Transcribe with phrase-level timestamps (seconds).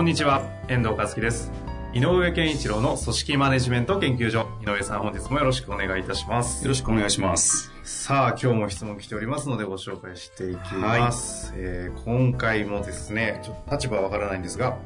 [0.00, 1.52] こんにちは、遠藤和樹です。
[1.92, 4.48] 井上健一郎の組織マネジメント研究所。
[4.62, 6.64] 井上さん、本日もよろしくお願いいたします。
[6.64, 7.70] よろしくお願いします。
[7.84, 11.52] さあ、今日も質問来ておりますのでご紹介していきます。
[11.54, 14.78] えー今回もですね、ちょっと立場はわからないんですが、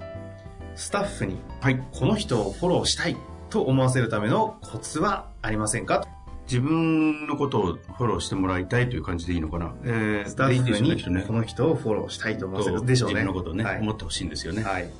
[0.74, 1.80] スタッフに、はい。
[1.92, 3.16] この人をフォローしたい
[3.50, 6.04] と思わせるためのコツはありませんか？
[6.48, 9.76] 自分のことをフォローしてもらいたいという感じでいいのかな？
[9.84, 13.20] えー、スタッフにこの人をフォローしたいと思わせるでしょうね。
[13.20, 14.64] 自分のことをね、はい思ってほしいんですよね。
[14.64, 14.90] はい。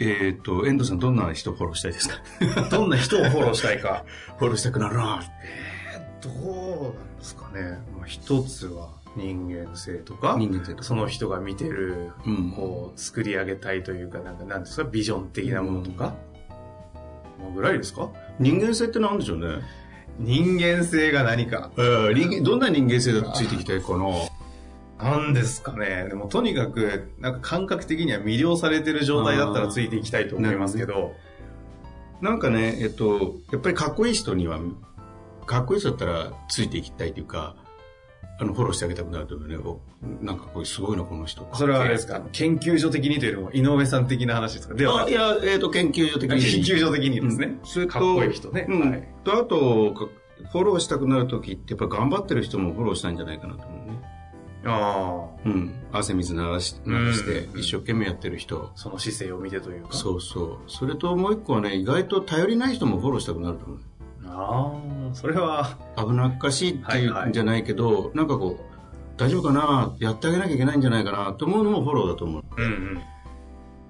[0.00, 2.68] えっ、と、遠藤さんどんな人をフォローしたいですか？
[2.70, 4.04] どんな人をフォローしたいか？
[4.38, 5.22] フォローしたくなるな
[6.22, 7.78] どうなんですかね。
[7.96, 16.14] まあ、一つは人間性とか、人間性その人が見てる、うんこう、作り上げたいというか、なんか、なんですか、ビジョン的なものとか、
[17.38, 18.10] もうぐらいですか？
[18.40, 19.62] 人間性って何でしょうね？
[20.18, 21.70] 人間性が何か。
[21.76, 24.04] えどんな人間性だとついていきたいかな？
[25.04, 26.06] なんですかね。
[26.08, 31.12] でも、とにかく、なんか感覚的には魅了されてる状態だったらついていきたいと思いますけど、
[32.20, 34.58] なんかね、えっと、やっぱりかっこいい人には、
[35.46, 37.54] かっこいい人だったらついていきたいというか、
[38.40, 39.78] あの、フォローしてあげたくなるというね、お
[40.22, 41.46] なんかこれすごいな、この人。
[41.52, 44.74] それはあれですか、研究所的にというよりも、井上さん的な話ですか？
[44.74, 46.44] ではいや、えっ、と、研究所的研に。
[46.64, 47.58] 究所的にですね。
[47.62, 48.66] それとかっこいい人ね。
[48.68, 48.90] うん。
[48.90, 50.08] はいと、あと、か
[50.50, 54.00] フォローしたくなるときって、やっぱ頑張ってる人もフォローしたいんじゃないかなと思うね。
[54.66, 55.48] ああ。
[55.48, 55.72] うん。
[55.92, 58.70] 汗水流し流してう、ん一生懸命やってる人。
[58.74, 59.92] その姿勢を見てというか。
[59.92, 60.58] そうそう。
[60.66, 63.78] それともう一個はね、意外と頼りない人もフォローしたくなると思う。
[64.26, 64.72] あ
[65.12, 68.74] あ、それは、危なっかしいっていはいはいうんじゃないけど、なんかこう、
[69.16, 72.44] 大丈夫かなやってあげなきゃいけないんじゃないかなと思うのもフォローだと思う。
[72.56, 73.02] うんうん。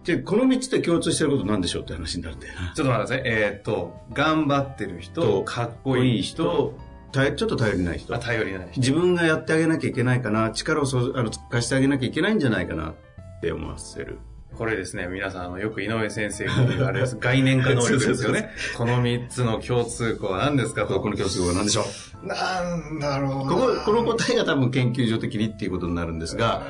[0.04, 2.72] で、この3つで共通してることなんでしょうって話になるんだよな。
[2.74, 3.42] ちょっと待ってください。
[3.42, 6.74] えーっと、頑張ってる人、とかっこいい人、、
[7.14, 8.18] たちょっと頼りない人あ。
[8.18, 8.80] 頼りない人。
[8.80, 12.94] 自分がやってあげなきゃいけないかな、力をそあの貸してあげなきゃいけないんじゃないかなっ
[13.40, 14.18] て思わせる。
[14.56, 18.50] これですね、皆さん、あの、よく井上先生が言われる 概念化能力ですよね。
[18.76, 21.00] この3つの共通項は何ですかと。
[21.00, 21.84] この共通項は何でしょ
[22.22, 22.26] う？
[22.26, 26.62] なんだろうなここ、この答えが多分研究所的にっていうことになるんですが、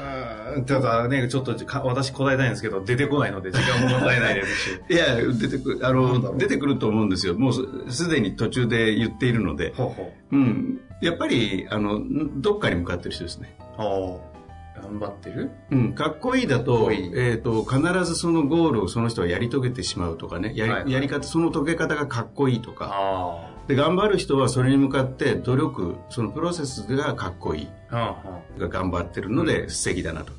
[0.63, 4.81] ただね、ちょっとか私答えたいんですけど、出てこないので時間ももったいないですし。
[4.91, 7.35] いや、出てくる、あの、出てくると思うんですよ。
[7.35, 9.73] もうすすでに途中で言っているので。
[9.77, 10.81] ほうほうん。
[11.01, 12.01] やっぱり、あの、
[12.37, 13.57] どっかに向かってる人ですね。
[13.79, 13.83] う。
[13.83, 14.35] おー
[14.83, 15.51] 頑張ってる？
[15.71, 22.91] うん、かっこいいだと、こいいえっ、と、必ずそのゴールをその人はやり遂げてしまうとかね、やり,、はいはいやり方、その遂げ方がかっこいいとか。
[22.93, 27.69] あで、頑張る人はそれに向かって努力、そのプロセスがかっこいい。
[27.91, 27.97] あ。
[27.97, 30.33] はあはが頑張ってるので素敵だなと。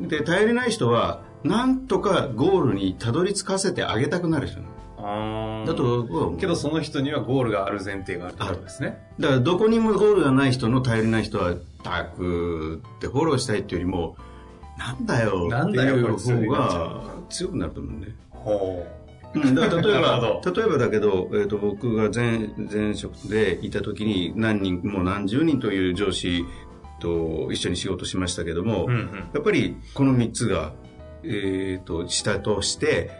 [0.00, 4.60] で、頼りない人は、なんとかゴールにたどり着かせてあげたくなる人
[5.66, 8.98] だとけどその人にはゴールがある前提があるってことですね。
[9.20, 14.16] だからどこにもゴールがない人の頼りない人は、たくってフォローしたいっていうよりも、
[14.78, 18.14] なんだよっていう方が強くなると思うね。
[18.30, 18.86] ほ
[19.34, 19.38] う。
[19.38, 26.44] ん、だから例えば ほ、例えばだけど、えー、と僕が前前職でいた時に何人、もう何十人という上司
[27.04, 28.88] と一緒に仕事しましたけども、う。
[28.88, 29.30] うんうん。
[29.34, 30.72] やっぱりこの3つが、
[31.22, 33.10] えー、と下として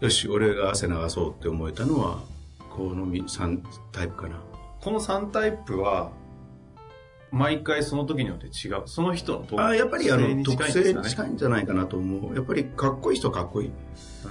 [0.00, 2.22] よし俺が汗流そうって思えたのは
[2.70, 3.60] この3
[3.90, 4.40] タイプかな
[4.80, 6.10] この3タイプは、
[7.32, 8.82] 毎回その時によって違う。
[8.86, 12.34] その人の特あやっぱりあのに特性に近いんじゃないかなと思う。
[12.36, 13.72] やっぱりかっこいい人はかっこいい、う。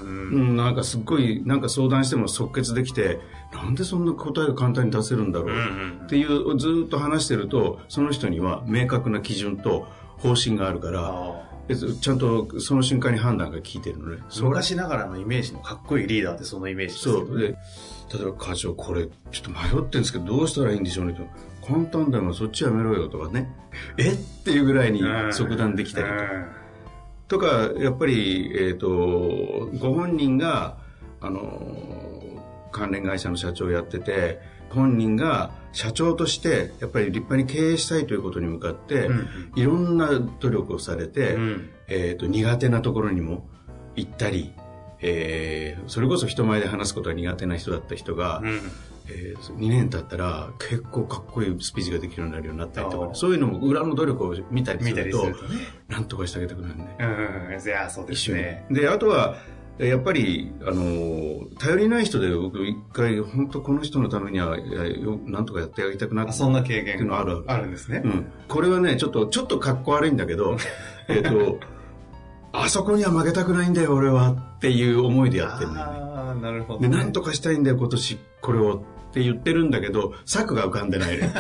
[0.04, 3.20] うんん、なんかすっごいなんか相談しても即決できて
[3.52, 5.58] なんでそんな答えが簡単に出せるんだろう、
[6.06, 9.88] っていうずーっと話してるとその人には明確な基準と
[10.18, 11.50] 方針があるから
[12.02, 14.22] ちゃんとその瞬間に判断が効いてるのね。
[14.30, 17.40] ー昔ながらのイメージのかっこいいリーダーってそのイメージですよそう。
[17.40, 17.56] で、例
[18.22, 21.24] えば課長、これ、ちょっと迷ってるんですけど、どうしたらいいんでしょうねと。
[21.66, 23.50] 簡単だよ、そっちやめろよとかね。
[23.98, 24.12] え？
[24.14, 26.08] っていうぐらいに即断できたり
[27.28, 27.38] と。
[27.38, 30.78] とか、やっぱり、えっ、と、ご本人が、
[31.22, 31.62] あの、
[32.72, 41.70] 関連会社の社長をやってて、本人が社長として、やっぱり立派に経営したいということに向かって、うんいろんな努力をされて、うん。
[41.88, 43.48] えっ、と、苦手なところにも
[43.96, 44.54] 行ったり、
[45.02, 48.62] えーそれこそ人前で話すことが苦手な人だった人が、うん
[49.08, 55.60] えー、2年経ったら結構かっこいいスピーチができるようになるようになったりとかそういうのも裏の努力を見たりするとるとね。
[55.88, 58.66] なんとかしてあげたくなるねうん、いや、そうですね。
[58.72, 59.38] であとは
[59.78, 64.58] やっぱり、あのー頼りない人で僕一回本当この人のためには
[65.26, 68.02] なんとかやってあげたくなってあそんな経験っていうのあるあるんですね。
[68.04, 70.58] うん、これはねちょっとちょっとかっこ悪いんだけど
[71.08, 71.60] えっと
[72.52, 81.34] あそこには負けたくないんだよ俺はっていう思いでやってるんだよねなるほど、で、なんとかしたいんだよ、今年、これをって言ってるんだけど、策が浮かんでないね。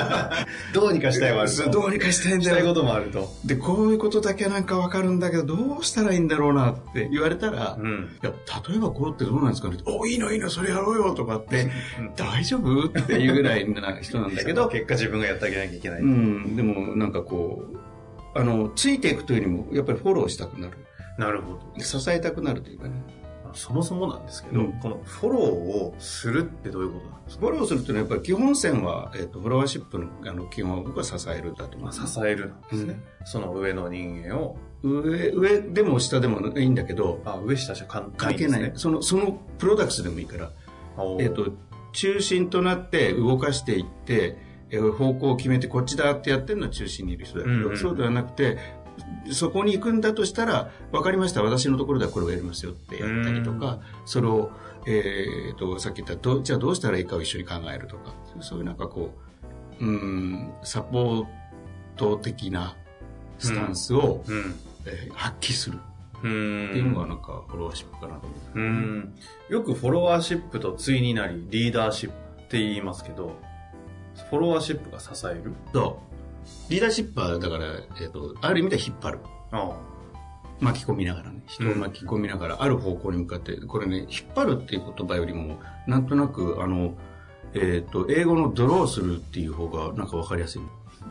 [0.74, 1.70] どうにかしたいはあると。
[1.70, 2.74] どうにかしたいんしたいこだよ。
[2.74, 3.32] ともあると。
[3.46, 8.10] で、こういうことだけなんかわかるんだけど、どうしたらいいんだろうなって言われたら、いうん。
[8.22, 8.32] や、
[8.68, 11.70] 例えばこうってどうなんですかねお、いいのいいの、それやろうよとかって、
[12.16, 16.00] 大丈夫っていうぐらいな人なんだけど、 結果自分がやってあげなきゃいけない。
[16.02, 20.76] うん、でもなんかこう、あの、ついていくというよりも、やっぱりフォローしたくなる。
[21.16, 21.82] なるほど。
[21.82, 23.02] 支えたくなるというかね。
[23.56, 27.46] そもそもなんですけど、うんこのフォローをするってどういうことなんですか？
[27.46, 32.06] フォローするというのはやっぱり基本線は、えっとフォロワーシップのあの基本は僕は支えるだと思います。
[32.06, 33.00] 支えるなんですね。
[33.24, 38.72] その上の人間を、上上でも下でもいいんだけどあ、上下じゃ関関係ないね。
[38.76, 40.50] そのそのプロダクツでもいいから、
[41.18, 41.48] えっと
[41.92, 44.36] 中心となって動かしていって
[44.68, 48.58] えー方向を決めてこっちだってやってるのは中心にいる人だけど、うんうんそうではなくて
[49.32, 54.50] そこに行くんだとしたら分かりました私のところではこれをやりますよってやったりとか、それを、
[54.86, 59.14] えー、とさっき言ったどじゃあどうしたらいいかを一緒に考えるとかそういうなんかこ
[59.80, 61.26] ううんサポー
[61.96, 62.76] ト的な
[63.38, 64.54] スタンスを、うん。
[64.86, 65.80] えー発揮する。
[66.18, 68.58] っていうのがなんかフォロワーシップかなと思う。
[68.60, 69.14] うん。
[69.48, 73.36] よくフォロワーシップと対になり、リーダーシップって言いますけど、
[74.30, 75.52] フォロワーシップが支える？
[75.74, 76.15] そう
[76.70, 77.66] リーダーシップはだから、
[78.00, 79.18] えっとある意味で引っ張る。
[79.52, 79.76] あ
[80.60, 81.42] 巻き込みながらね。
[81.46, 86.94] 人を巻き込みながら、ある方向に向かってこれね引っ張るっていう言葉よりもなんとなくあの、
[87.54, 90.62] えっと英語のドローするっていう方がなんか分かりやすい。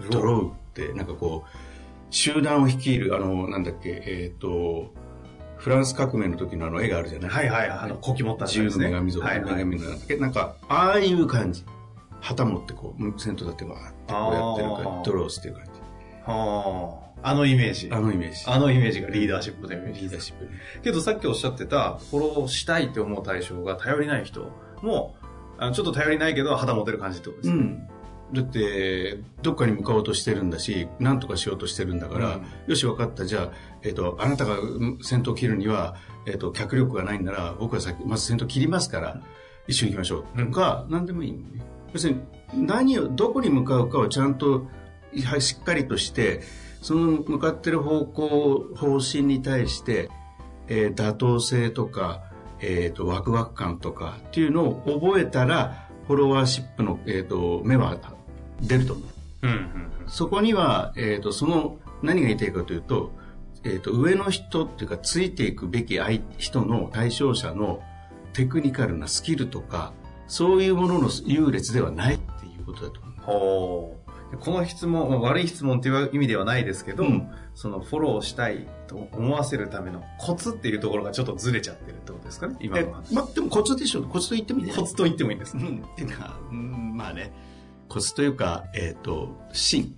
[0.09, 1.49] ドローってなんかこう
[2.09, 4.91] 集団を率いるあのなんだっけえっ、と
[5.57, 7.29] フランス革命の時のあの絵があるじゃない？
[7.29, 7.79] はいはいはい。
[7.79, 9.19] あの、こき持った自由の女神像。
[9.21, 10.17] 女神のなんだっけ？
[10.17, 11.63] なんかああいう感じ
[12.25, 15.71] 旗持ってこう先頭立ってわーってこうやってるからドロースっていう感じ
[16.25, 17.29] はあ。
[17.29, 17.89] あのイメージ。
[17.91, 20.51] あのイメージあのイメージがリーダーシップのイメージリーダーシップね
[20.83, 24.51] けどさっきおっしゃってた、フォローしたいって思う対象が頼りない人
[24.81, 25.15] も、
[25.57, 27.57] あのちょっと頼りないけど肌持てる感じってことですね。
[27.57, 27.87] うん。
[28.33, 33.25] だって、どっかに向かおうとしてるんだし、何とかしようとしてるんだから、うんよし、分かった。
[33.25, 33.51] じゃあ、
[33.83, 35.95] えっ、と、あなたがうん先頭を切るには、
[36.25, 39.21] えっ、と、脚力がないんなら、僕は先、まず先頭切りますから、
[39.67, 40.45] 一緒に行きましょう。
[40.45, 41.74] とか、何でもいいのね。
[41.95, 42.15] 要する
[42.53, 44.67] に、何を、どこに向かうかをちゃんと、
[45.23, 46.41] はいしっかりとして、
[46.81, 50.09] その向かってる方向、方針に対して、
[50.67, 52.23] えー妥当性とか、
[52.59, 57.97] えっ、と、ワクワク感とかっていうのを覚えたら、フォロワーシップの、えー、と目は
[58.61, 59.01] 出ると思
[59.41, 59.47] う。
[59.47, 63.11] うんうんそこには、えー、とその何が言いたいかというと,、
[63.63, 67.81] えー、と上の人っていうかついていくべき相人の対象者の
[68.33, 69.93] テクニカルなスキルとか
[70.27, 73.01] そういうものの優劣ではないっていうことだと
[73.31, 74.05] 思う。
[74.37, 77.29] この質問、まあ悪い質問っていう意味ではないですけど、うん。
[77.53, 83.13] そのフォローしたいと思わせるためのコツっていうところがちょっとずれちゃってるってことですかね、今えの話。
[83.13, 85.55] まあ、でもコツでしょコツと言ってもいいコツと言ってもいいんです。
[85.55, 85.63] ね。
[85.65, 87.31] うん、っていうか、うん、まあね。
[87.87, 89.95] コツというか、えっ、と芯。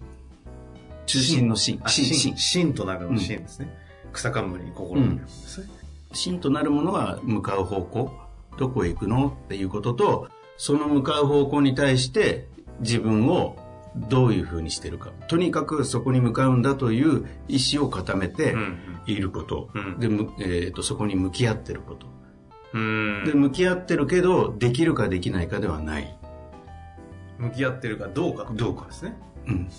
[1.08, 1.80] 中心の芯。
[1.84, 2.38] あ芯。
[2.38, 2.74] 芯。
[2.74, 3.76] となるの芯ですね。
[4.14, 5.68] 草冠に心を入れるんですね。
[6.14, 8.12] 芯となるものは向かう方向
[8.58, 9.28] どこへ行くの？
[9.46, 12.48] っていうこととその向かう方向に対して
[12.80, 13.56] 自分を
[13.96, 15.12] どういうふうにしてるか。
[15.28, 18.78] とにかくそこに向かうんだという意思を固めてうん。
[19.08, 20.00] いること、うん。
[20.00, 22.08] でむえーとそこに向き合ってること、
[22.74, 23.24] うん。
[23.26, 26.18] で向き合ってるけどできるかできないかではない、
[27.38, 28.50] 向き合ってるかどうか。
[28.52, 29.18] どうかですね。
[29.48, 29.70] うん、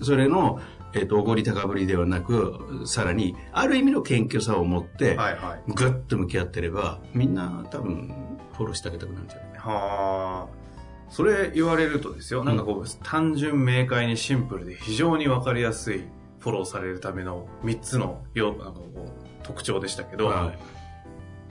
[0.00, 0.58] それの、
[0.94, 5.62] えー、とおごり高ぶりではなくさらにある意味の謙虚さを持って、はいはい。
[5.72, 8.14] ぐっと向き合ってればみんな多分
[8.52, 9.48] フォローしてあげたくなるんじゃない？
[9.58, 10.62] はあ。
[11.08, 16.04] それ言われるとですよ、なんかこう、単純明快にシンプルで非常にわかりやすい
[16.40, 19.10] フォローされるための3つのよなんかこう
[19.42, 20.58] 特徴でしたけど、はい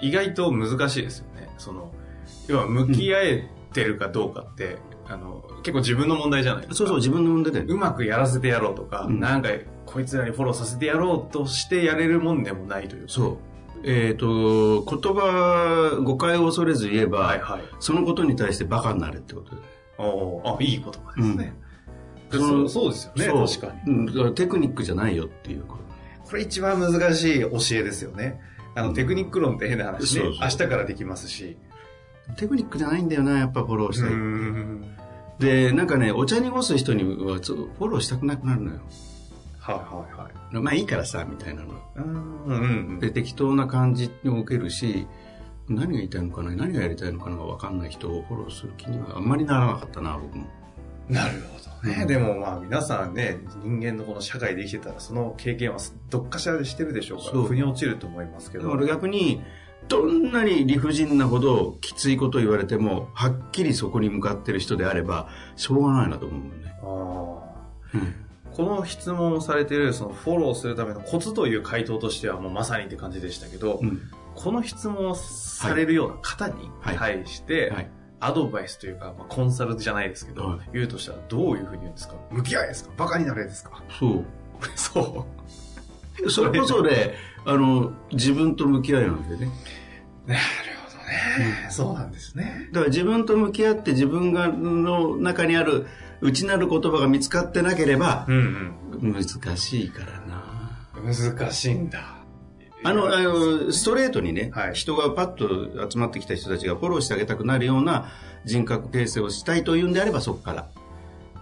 [0.03, 1.47] 意外と難しいですよね。
[1.59, 1.93] その、
[2.47, 4.77] 要は向き合えてるかどうかって、
[5.11, 6.75] あの、結構自分の問題じゃないですか。
[6.75, 7.73] そうそう、自分の問題だよね。
[7.73, 9.49] うまくやらせてやろうとか、うんなんか
[9.85, 13.11] こいつらにフォローさせてやろうとしてやれるもんでもないというか。
[13.11, 13.37] そう。
[13.83, 17.61] えっ、と、言葉、誤解を恐れず言えば、はいはい。
[17.79, 19.61] そのことに対してバカになれってことで。
[19.97, 21.53] おーあ、いい言葉ですね。
[21.55, 21.61] うん
[22.31, 23.93] そうそうですよね、確かに。
[23.93, 25.83] うんだからテクニックじゃないよっていうこと。
[26.29, 28.39] これ一番難しい教えですよね。
[28.73, 30.41] あの、テクニック論って変な話ねそうそう。
[30.41, 31.57] 明日からできますし。
[32.37, 35.00] テクニックじゃないんだよな、やっぱフォローしたい。
[35.41, 38.79] うんで、なんかね、お茶濁す人にはちょっとフォローしたくなくなるのよ。
[39.59, 40.63] はいはいはい。
[40.63, 41.69] まあいいからさ、みたいなの。
[41.95, 45.07] うんうんで、適当な感じに受けるし、
[45.67, 50.47] 何が言いたいのかな、何がやりたいのかなが分かんない人をフォローする気にはあんまりならなかったな、僕も。
[51.09, 52.05] なるほどね。
[52.05, 55.79] でもまあ皆さんね、人間のこの社会で生きてたらその経験は
[56.09, 58.65] どっかしらでしてるでしょうから、そう腑に落ちると思いますけど。
[58.65, 59.41] だから逆に、
[59.87, 66.73] どんなに理不尽なほどきついこと言われても、はっきりそこに向かってる人であれば、しょうがないなと思うもんね。
[66.81, 68.15] あーうん
[68.53, 74.01] この質問をされているそのフォローするためのコツという回答としてはもうまさにって感じでしたけど、うん。
[74.35, 77.89] この質問をされるような方にはい対して、はい。
[78.19, 82.15] アドバイスというか、まあ、コンサルじゃないですけど、はい言うとしたらどういうふうに言うんですか？
[82.29, 82.91] 向き合いですか？
[82.97, 83.81] バカになれですか？
[83.97, 84.25] そう。
[84.75, 85.41] そう。
[86.29, 87.15] それこそね、
[87.45, 89.49] あの、自分と向き合いなんだよね。
[90.27, 90.41] なる
[90.85, 91.67] ほどね。
[91.69, 92.69] そうなんですね。
[92.71, 95.87] だから自分と向き合って自分がの中にある
[96.21, 100.87] 内なる言葉が見つかってなければうん難しいからな。
[100.95, 101.13] うん。
[101.13, 102.17] 難しいんだ。
[102.83, 108.11] あの、あの、ストレートにね、はい人がパッと集まってきた人たちがフォローしてあげたくなるような
[108.45, 110.67] 人格形成をしたいというんであればそこから。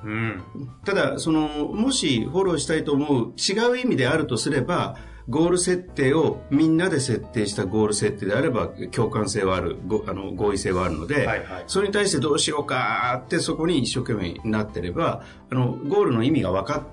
[0.03, 0.44] うん。
[0.86, 4.96] ただ、その、もしフォローしたいと思う違う意味であるとすれば、
[5.29, 16.84] ゴール設定をみんなで設定したゴール設定であれば共感性はある、ごあの合意性はあるので、はいはいそれに対してどうしようかってそこに一生懸命なってれば、あの、ゴールの意味が分かっ、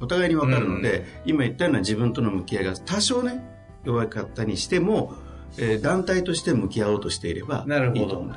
[0.00, 3.44] お互いに分かるので、今言ったような自分との向き合いが多少ね、
[3.84, 5.14] 弱かったにしても、
[5.58, 8.32] えー団体として向き合おうとしていればなるほどいいと思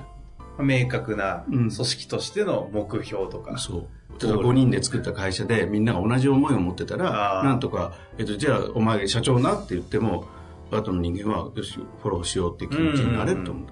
[0.58, 0.64] う。
[0.64, 3.58] 明確なうん組織としての目標とか。
[3.58, 3.88] そう。
[4.22, 10.26] 例えば5人で作った会社でみんなが同じ思いを持ってたら、なんとか、えっと、じゃあお前社長なって言っても、
[10.72, 13.68] 後の人間はよし、フォローしようっていう気持ちになれると思う。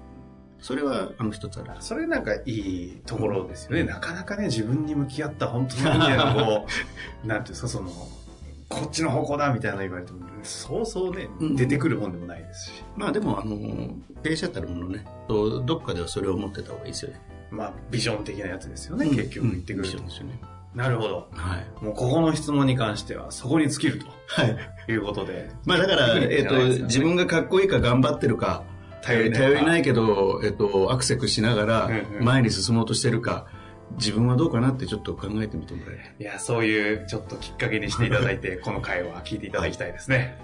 [0.60, 1.70] それは、あの一つある。
[1.80, 3.82] それなんかいいところですよね。
[3.82, 6.66] なかなかね、自分に向き合った本当の意味でのこ
[7.24, 7.90] う、 なんていうんですか、その、
[8.68, 12.84] こっちの方向だみたいなの言われても、そうそうね、うん出てくるもんでもないですし。
[12.96, 13.56] まあでも、あの、
[14.22, 17.20] 経営者たるものね、とどっかではそれを持ってた方がいいですよね。
[17.52, 20.04] まあ、ビジョン的なやつですよね、うん結局言ってくるとうん。
[20.06, 20.40] ですよね。
[20.74, 21.28] なるほど。
[21.32, 21.84] はい。
[21.84, 24.56] もうここの質問に関しては、そこに尽きるはい。
[24.86, 25.50] ということで。
[25.66, 28.64] まあだから、 えっと、じゃないですよね自分がかっこいいか頑張ってるか、
[29.02, 31.90] 頼りないか頼りないけど、えっと、アクセクしながら
[32.20, 33.46] 前に進もうとしてるか、
[33.98, 40.38] 自分はどうかなってちょっと考えてみてもらえいや、そういうちょっときっかけにしていただいて、 この回は聞いていただきたいですね。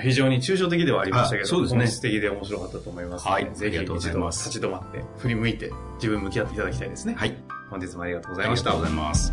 [0.00, 7.14] 非常に抽象的ではありましたけど、あそうですね本質的で面白かったと思いますので、はいぜひありがとうござい一度ます立ち止まって、振り向いて、自分向き合っていただきたいですね。
[7.14, 7.36] はい。
[7.70, 8.70] 本日もありがとうござあいました。
[8.70, 9.32] りがとうございます。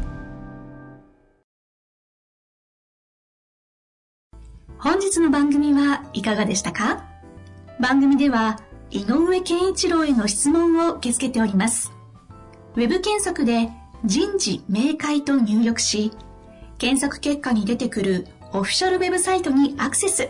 [4.77, 7.05] 本日の番組はいかがでしたか？
[7.81, 8.61] 番組では
[8.91, 11.91] 井上健一郎への質問を受け付けております。
[12.75, 13.69] ウェブ検索で
[14.05, 16.11] 人事明快と入力し、
[16.77, 20.29] 検索結果に出てくるオフィシャルウェブサイトにアクセス。